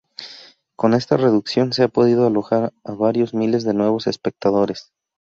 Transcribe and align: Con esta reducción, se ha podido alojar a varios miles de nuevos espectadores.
Con 0.75 0.95
esta 0.95 1.15
reducción, 1.15 1.73
se 1.73 1.83
ha 1.83 1.87
podido 1.87 2.25
alojar 2.25 2.73
a 2.83 2.93
varios 2.93 3.35
miles 3.35 3.63
de 3.63 3.75
nuevos 3.75 4.07
espectadores. 4.07 4.91